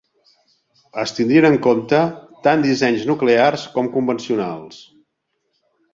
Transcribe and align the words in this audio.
Es 1.01 1.13
tindrien 1.17 1.47
en 1.49 1.57
compte 1.67 1.99
tant 2.47 2.65
dissenys 2.65 3.07
nuclears 3.13 3.67
com 3.77 3.93
convencionals. 3.99 4.85